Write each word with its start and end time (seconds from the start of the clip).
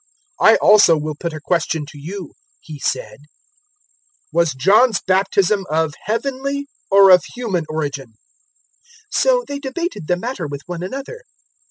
020:003 0.39 0.49
"I 0.49 0.55
also 0.55 0.97
will 0.97 1.13
put 1.13 1.31
a 1.31 1.39
question 1.39 1.85
to 1.85 1.95
you, 1.99 2.33
"He 2.59 2.79
said; 2.79 3.19
020:004 4.33 4.33
"was 4.33 4.53
John's 4.53 4.99
baptism 4.99 5.63
of 5.69 5.93
Heavenly 6.05 6.65
or 6.89 7.11
of 7.11 7.21
human 7.35 7.65
origin?" 7.69 8.15
020:005 9.13 9.21
So 9.21 9.43
they 9.47 9.59
debated 9.59 10.07
the 10.07 10.17
matter 10.17 10.47
with 10.47 10.61
one 10.65 10.81
another. 10.81 11.21